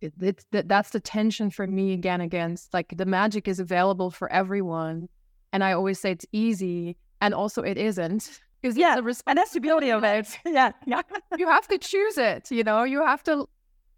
[0.00, 4.10] it, it's that that's the tension for me again against like the magic is available
[4.10, 5.08] for everyone
[5.52, 8.40] and I always say it's easy and also it isn't.
[8.60, 10.38] Because yeah, and that's the beauty of it.
[10.46, 10.72] yeah.
[10.86, 11.02] Yeah.
[11.38, 13.48] you have to choose it, you know, you have to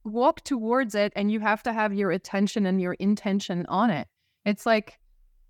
[0.05, 4.07] walk towards it and you have to have your attention and your intention on it.
[4.45, 4.99] It's like,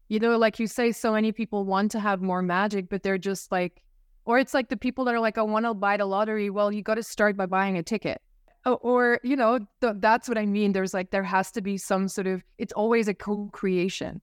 [0.09, 3.19] you know, like you say, so many people want to have more magic, but they're
[3.19, 3.83] just like
[4.25, 6.51] or it's like the people that are like, I want to buy the lottery.
[6.51, 8.23] Well, you got to start by buying a ticket.
[8.65, 10.73] Or, or you know, th- that's what I mean.
[10.73, 14.23] There's like, there has to be some sort of, it's always a co creation.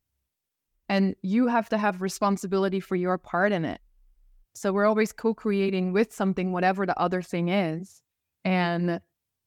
[0.90, 3.80] And you have to have responsibility for your part in it.
[4.56, 8.02] So we're always co creating with something, whatever the other thing is.
[8.44, 9.00] And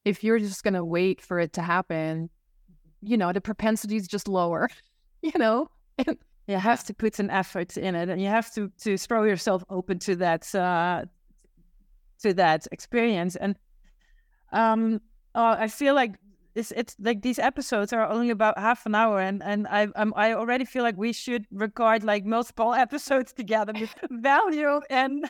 [0.05, 2.31] if you're just going to wait for it to happen,
[3.03, 4.69] you know, the propensity is just lower,
[5.23, 5.69] you know?
[6.47, 9.65] You have to put an effort in it and you have to to throw yourself
[9.71, 11.05] open to that uh,
[12.23, 13.37] to that experience.
[13.37, 13.57] And
[14.55, 15.01] um
[15.35, 16.15] uh, i feel like
[16.55, 20.15] it's it's like these episodes are only about half an hour and and i I'm,
[20.17, 25.29] i already feel like we should record like multiple episodes together with value and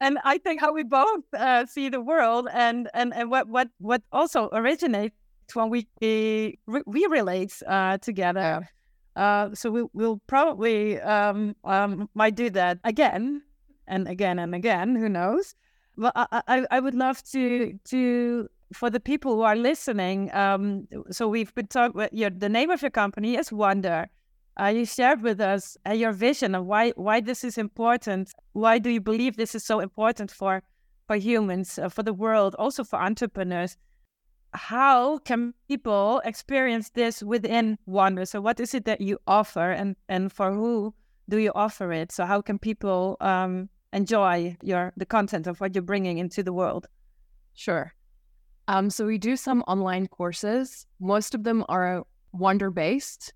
[0.00, 3.68] and i think how we both uh, see the world and and and what what
[3.78, 5.14] what also originates
[5.54, 8.68] when we we, we relate uh, together
[9.16, 13.42] uh, so we, will probably um, um, might do that again
[13.86, 14.96] and again and again.
[14.96, 15.54] Who knows?
[15.96, 20.34] Well, I, I, I would love to to for the people who are listening.
[20.34, 22.08] Um, so we've been talking.
[22.12, 24.08] Your the name of your company is WONDR.
[24.60, 28.32] uh, you shared with us uh, your vision of why why this is important.
[28.52, 30.62] Why do you believe this is so important for
[31.06, 33.76] for humans, uh, for the world, also for entrepreneurs?
[34.54, 38.26] How can people experience this within WONDR?
[38.26, 40.94] So, what is it that you offer, and and for who
[41.28, 42.12] do you offer it?
[42.12, 46.52] So, how can people um, enjoy your the content of what you're bringing into the
[46.52, 46.86] world?
[47.54, 47.94] Sure.
[48.66, 50.86] Um, so we do some online courses.
[51.00, 53.32] Most of them are Wonder based.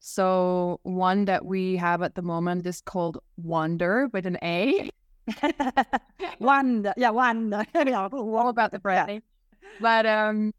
[0.00, 4.90] So one that we have at the moment is called Wonder with an A.
[6.40, 7.64] wonder, yeah, wonder.
[7.74, 9.22] All about the branding.
[9.80, 10.52] But um,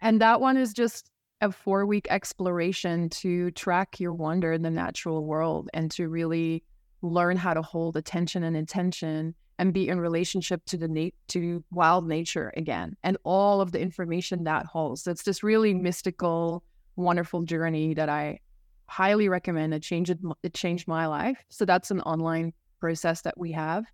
[0.00, 4.70] and that one is just a four week exploration to track your wonder in the
[4.70, 6.62] natural world and to really
[7.02, 11.62] learn how to hold attention and intention and be in relationship to the na- to
[11.70, 15.02] wild nature again and all of the information that holds.
[15.02, 16.62] So it's this really mystical,
[16.96, 18.40] wonderful journey that I
[18.86, 19.74] highly recommend.
[19.74, 21.38] It changed it changed my life.
[21.48, 23.84] So that's an online process that we have.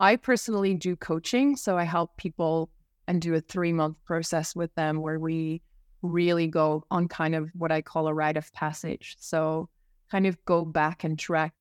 [0.00, 2.70] I personally do coaching, so I help people
[3.06, 5.62] and do a three month process with them where we
[6.02, 9.16] really go on kind of what I call a rite of passage.
[9.18, 9.68] So
[10.10, 11.54] kind of go back and track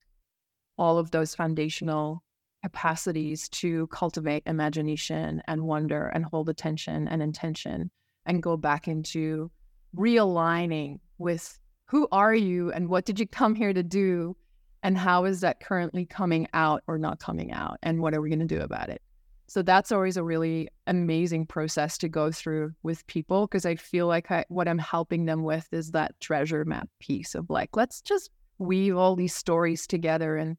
[0.77, 2.23] all of those foundational
[2.63, 7.91] capacities to cultivate imagination and wonder and hold attention and intention
[8.25, 9.51] and go back into
[9.95, 14.35] realigning with who are you and what did you come here to do
[14.81, 18.29] and how is that currently coming out or not coming out and what are we
[18.29, 19.01] going to do about it
[19.47, 24.07] so that's always a really amazing process to go through with people because i feel
[24.07, 28.01] like I, what i'm helping them with is that treasure map piece of like let's
[28.01, 30.57] just weave all these stories together and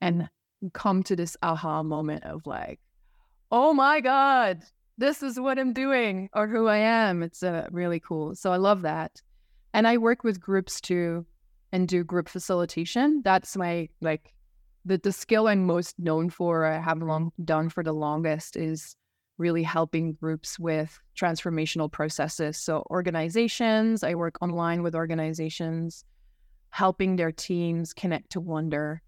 [0.00, 0.28] and
[0.72, 2.80] come to this aha moment of like
[3.50, 4.62] oh my god
[5.00, 7.22] this is what i'm doing or who i am.
[7.22, 8.34] It's uh, really cool.
[8.34, 9.22] So i love that.
[9.72, 11.24] And I work with groups too
[11.72, 13.22] and do group facilitation.
[13.24, 14.34] That's my like
[14.84, 18.96] the the skill I'm most known for, I have long done for the longest is
[19.38, 22.58] really helping groups with transformational processes.
[22.58, 26.04] So organizations, I work online with organizations,
[26.70, 29.02] helping their teams connect to wonder.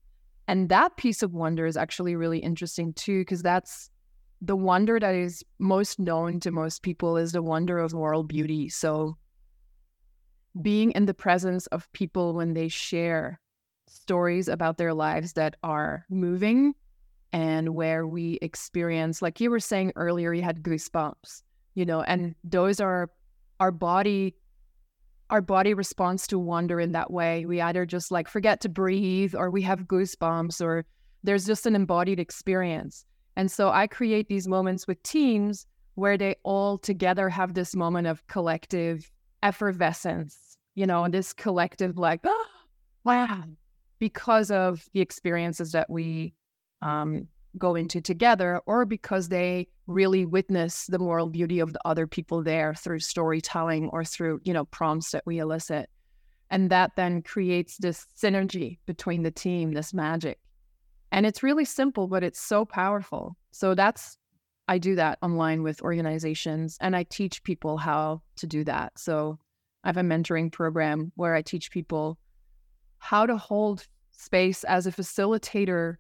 [0.49, 3.91] And that piece of wonder is actually really interesting too, because that's
[4.41, 8.69] the wonder that is most known to most people is the wonder of moral beauty.
[8.69, 9.17] So
[10.61, 13.39] being in the presence of people when they share
[13.93, 16.75] stories about their lives that are moving
[17.33, 21.43] and where we experience, like you were saying earlier, you had goosebumps,
[21.75, 22.49] you know, and mm-hmm.
[22.49, 23.11] those are
[23.61, 24.35] our body.
[25.31, 27.47] Our body responds to wonder in that way.
[27.47, 30.85] We either just like forget to breathe, or we have goosebumps, or
[31.23, 33.07] there's just an embodied experience.
[33.37, 38.07] And so I create these moments with teams where they all together have this moment
[38.09, 39.11] of collective
[39.43, 42.47] effervescence, you know, this collective like, oh,
[43.05, 43.43] wow,
[44.03, 46.35] because of the experiences that we
[46.81, 52.09] um, go into together, or because they really witness the moral beauty of the other
[52.09, 55.89] people there through storytelling or through, you know, prompts that we elicit.
[56.51, 60.41] And that then creates this synergy between the team, this magic.
[61.13, 63.37] And it's really simple, but it's so powerful.
[63.53, 64.19] So that's
[64.67, 68.99] I do that online with organizations and I teach people how to do that.
[68.99, 69.39] So
[69.85, 72.19] I have a mentoring program where I teach people
[73.03, 75.97] how to hold space as a facilitator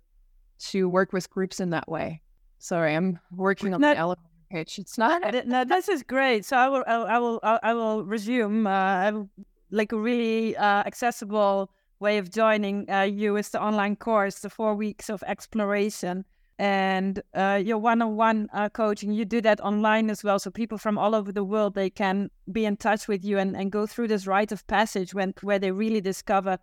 [0.70, 2.22] to work with groups in that way.
[2.58, 4.78] Sorry, I'm working on not, the elevator pitch.
[4.78, 5.20] It's not.
[5.46, 6.44] no, this is great.
[6.44, 8.66] So I will, I will, I will resume.
[8.66, 9.24] Uh,
[9.72, 14.50] like a really uh, accessible way of joining uh, you is the online course, the
[14.50, 16.24] four weeks of exploration
[16.58, 20.98] and uh, your one-on-one uh, coaching you do that online as well so people from
[20.98, 24.06] all over the world they can be in touch with you and, and go through
[24.06, 26.58] this rite of passage when where they really discover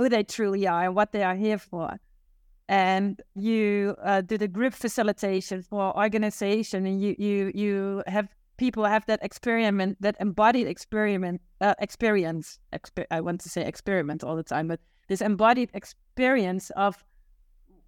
[0.00, 1.98] who they truly are and what they are here for.
[2.68, 8.84] And you uh, do the group facilitation for organization and you you you have people
[8.84, 12.58] have that experiment that embodied experiment uh, experience.
[12.72, 17.04] Exper- i want to say experiment all the time but this embodied experience of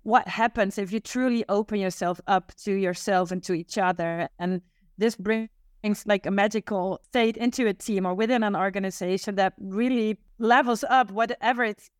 [0.02, 4.28] what happens if you truly open yourself up to yourself and to each other.
[4.38, 4.60] And
[4.98, 5.48] this brings
[6.06, 11.10] like a magical state into a team or within an organization that really levels up
[11.10, 11.90] whatever it's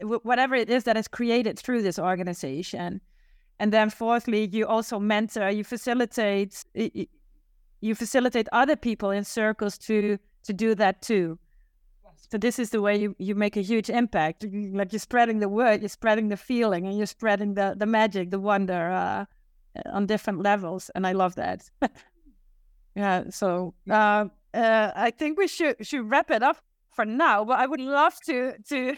[0.00, 3.00] whatever it is that is created through this organization
[3.58, 6.64] and then fourthly you also mentor you facilitate
[7.80, 11.38] you facilitate other people in circles to to do that too
[12.30, 14.44] so this is the way you, you make a huge impact.
[14.44, 18.30] Like you're spreading the word, you're spreading the feeling, and you're spreading the the magic,
[18.30, 19.24] the wonder uh,
[19.92, 20.90] on different levels.
[20.94, 21.70] And I love that.
[22.96, 23.24] yeah.
[23.30, 26.56] So uh, uh, I think we should should wrap it up
[26.90, 28.96] for now, but I would love to to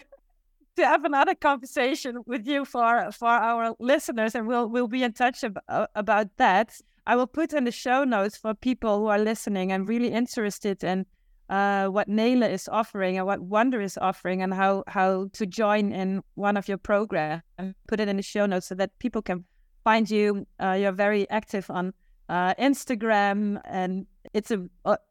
[0.78, 5.12] to have another conversation with you for for our listeners, and we'll we'll be in
[5.12, 6.80] touch ab- uh, about that.
[7.06, 10.84] I will put in the show notes for people who are listening and really interested
[10.84, 11.06] in
[11.48, 15.92] uh, what Nele is offering and what WONDR is offering, and how how to join
[15.92, 17.42] in one of your programs.
[17.58, 19.44] And put it in the show notes so that people can
[19.84, 20.46] find you.
[20.62, 21.92] Uh, you're very active on
[22.28, 24.60] uh, Instagram, and it's a,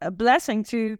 [0.00, 0.96] a blessing to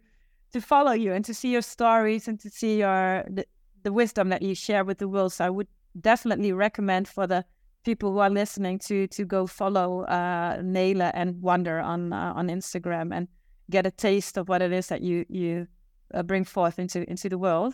[0.53, 3.45] to follow you and to see your stories and to see your the,
[3.89, 5.33] the wisdom that you share with the world.
[5.33, 5.67] So I would
[5.99, 7.43] definitely recommend for the
[7.83, 12.49] people who are listening to to go follow uh, Nele and WONDR on uh, on
[12.49, 13.27] Instagram and
[13.71, 15.67] get a taste of what it is that you you
[16.13, 17.73] uh, bring forth into into the world.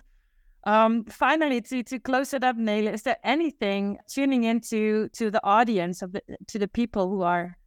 [0.64, 5.44] Um, finally, to to close it up, Nele, is there anything tuning into to the
[5.44, 7.58] audience of the to the people who are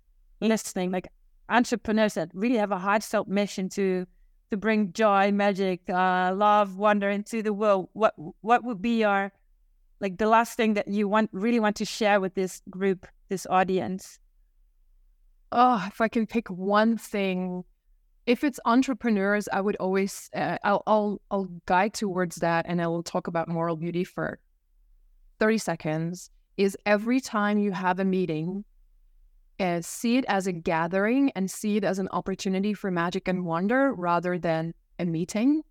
[0.41, 1.09] listening, like
[1.49, 4.07] entrepreneurs that really have a heartfelt mission to
[4.51, 7.89] to bring joy, magic, uh, love, wonder into the world?
[7.93, 9.33] What what would be your
[10.01, 13.47] like the last thing that you want really want to share with this group, this
[13.51, 14.19] audience?
[15.51, 17.65] Oh, if I can pick one thing
[18.29, 22.87] if it's entrepreneurs, I would always uh, I'll, I'll I'll guide towards that, and I
[22.87, 24.39] will talk about moral beauty for
[25.41, 26.31] thirty seconds.
[26.59, 28.67] Is every time you have a meeting,
[29.61, 33.45] uh, see it as a gathering and see it as an opportunity for magic and
[33.45, 35.63] wonder rather than a meeting.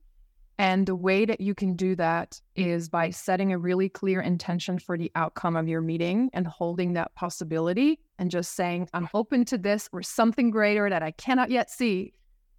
[0.60, 4.80] And the way that you can do that is by setting a really clear intention
[4.80, 9.46] for the outcome of your meeting and holding that possibility and just saying, I'm open
[9.46, 12.14] to this or something greater that I cannot yet see.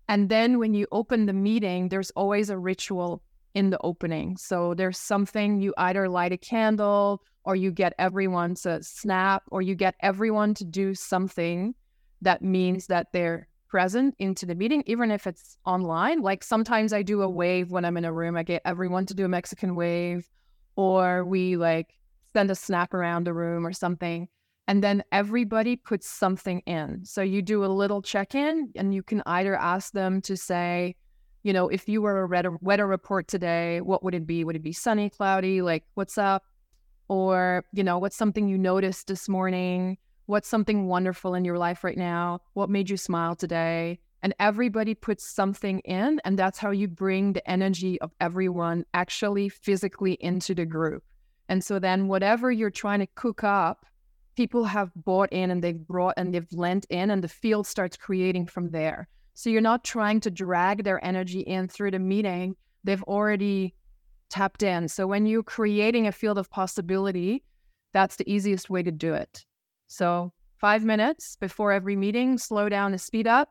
[0.09, 3.23] And then when you open the meeting, there's always a ritual
[3.59, 4.37] in the opening.
[4.37, 9.63] So there's something you either light a candle or you get everyone to snap or
[9.63, 11.75] you get everyone to do something
[12.23, 16.21] that means that they're present into the meeting, even if it's online.
[16.21, 19.15] Like sometimes I do a wave when I'm in a room, I get everyone to
[19.15, 20.29] do a Mexican wave,
[20.77, 21.89] or we like
[22.33, 24.29] send a snap around the room or something
[24.69, 27.05] and then everybody puts something in.
[27.05, 30.95] So you do a little check in, and you can either ask them to say,
[31.49, 34.45] you know, if you were a weather report today, what would it be?
[34.45, 35.63] Would it be sunny, cloudy?
[35.63, 36.43] Like, what's up?
[37.09, 39.97] Or, you know, what's something you noticed this morning?
[40.27, 42.41] What's something wonderful in your life right now?
[42.53, 43.99] What made you smile today?
[44.23, 49.49] And everybody puts something in, and that's how you bring the energy of everyone actually
[49.49, 51.03] physically into the group.
[51.49, 53.87] And so then, whatever you're trying to cook up,
[54.37, 57.97] people have bought in and they've brought and they've lent in and the field starts
[57.97, 59.09] creating from there.
[59.39, 62.57] So you're not trying to drag their energy in through the meeting.
[62.83, 63.73] They've already
[64.31, 64.89] tapped in.
[64.89, 67.45] So when you're creating a field of possibility,
[67.93, 69.45] that's the easiest way to do it.
[69.87, 73.49] So five minutes before every meeting, slow down and speed up.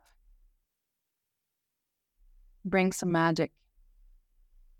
[2.65, 3.53] Bring some magic.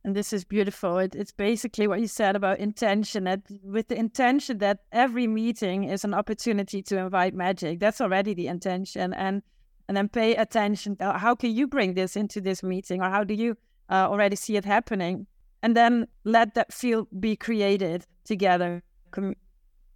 [0.03, 0.97] And this is beautiful.
[0.97, 3.23] It, it's basically what you said about intention.
[3.23, 7.79] That with the intention that every meeting is an opportunity to invite magic.
[7.79, 9.41] That's already the intention, and
[9.87, 10.95] and then pay attention.
[10.97, 13.57] To how can you bring this into this meeting, or how do you
[13.89, 15.27] uh, already see it happening?
[15.63, 19.35] And then let that field be created together com-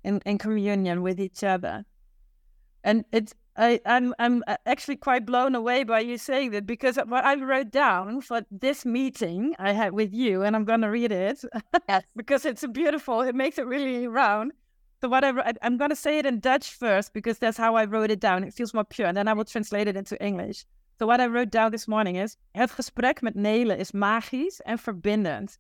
[0.04, 1.86] in, in communion with each other.
[2.84, 6.96] And it's I, I'm I'm uh, actually quite blown away by you saying that because
[6.96, 11.12] what I wrote down for this meeting I had with you, and I'm gonna read
[11.12, 11.44] it
[11.90, 12.04] yes.
[12.16, 13.22] because it's beautiful.
[13.22, 14.54] It makes it really round.
[15.02, 18.12] So whatever I, I'm gonna say it in Dutch first because that's how I wrote
[18.12, 18.44] it down.
[18.44, 20.64] It feels more pure, and then I will translate it into English.
[21.00, 24.78] So what I wrote down this morning is: Het gesprek met Nele is magisch en
[24.78, 25.58] verbindend,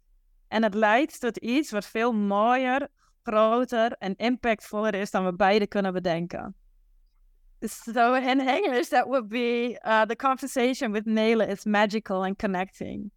[0.49, 2.87] en het leidt tot iets wat veel mooier,
[3.23, 6.55] groter en impactvoller is dan we beide kunnen bedenken.
[7.65, 13.11] So in English, that would be uh, the conversation with Nele is magical and connecting.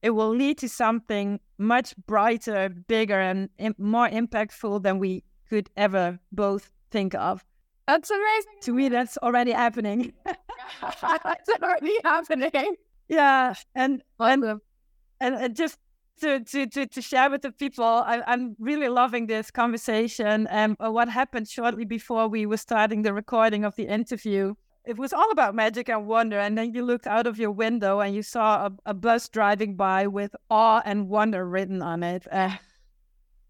[0.00, 3.48] It will lead to something much brighter, bigger, and
[3.78, 7.44] more impactful than we could ever both think of.
[7.86, 8.52] That's amazing.
[8.62, 10.12] To me, that's already happening.
[10.82, 12.76] that's already happening.
[13.08, 14.60] Yeah, and and,
[15.20, 15.78] and just
[16.20, 17.84] to, to, to, to share with the people.
[17.84, 20.46] I, am really loving this conversation.
[20.48, 24.98] And uh, what happened shortly before we were starting the recording of the interview, it
[24.98, 26.38] was all about magic and wonder.
[26.38, 29.76] And then you looked out of your window and you saw a, a bus driving
[29.76, 32.26] by with awe and wonder written on it.
[32.30, 32.56] Uh,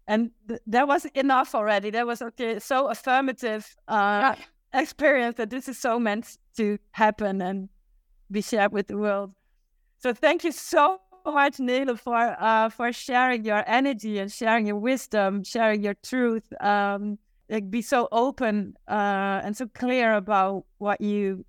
[0.09, 1.91] and th- that was enough already.
[1.91, 4.35] That was okay, so affirmative uh,
[4.73, 7.69] experience that this is so meant to happen and
[8.31, 9.33] be shared with the world.
[9.99, 14.77] So thank you so much, Nele, for uh, for sharing your energy and sharing your
[14.77, 16.51] wisdom, sharing your truth.
[16.59, 21.45] Um, like be so open uh, and so clear about what you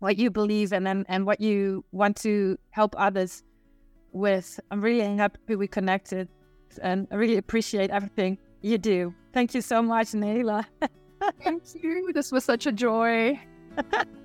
[0.00, 3.42] what you believe in and, and what you want to help others
[4.12, 4.60] with.
[4.70, 6.28] I'm really happy we connected
[6.78, 9.14] and I really appreciate everything you do.
[9.32, 10.64] Thank you so much, Nela.
[11.42, 12.12] Thank you.
[12.12, 13.38] This was such a joy.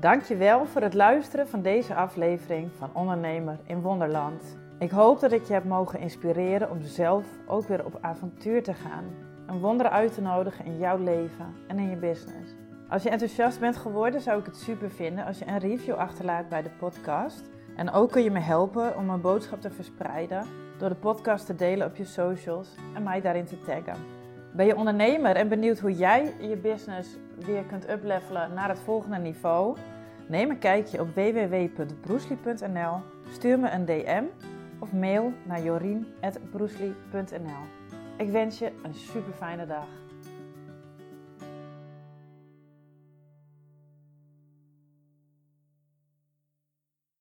[0.00, 4.56] Dankjewel voor het luisteren van deze aflevering van Ondernemer in Wonderland.
[4.78, 8.74] Ik hoop dat ik je heb mogen inspireren om zelf ook weer op avontuur te
[8.74, 9.04] gaan.
[9.46, 12.54] Een wonder uit te nodigen in jouw leven en in je business.
[12.88, 16.48] Als je enthousiast bent geworden, zou ik het super vinden als je een review achterlaat
[16.48, 17.42] bij de podcast.
[17.76, 20.46] En ook kun je me helpen om mijn boodschap te verspreiden
[20.80, 23.96] door de podcast te delen op je socials en mij daarin te taggen.
[24.52, 29.18] Ben je ondernemer en benieuwd hoe jij je business weer kunt uplevelen naar het volgende
[29.18, 29.76] niveau?
[30.28, 33.00] Neem een kijkje op www.broesli.nl,
[33.30, 34.24] stuur me een DM
[34.78, 37.62] of mail naar jorien.broesli.nl.
[38.16, 39.99] Ik wens je een super fijne dag.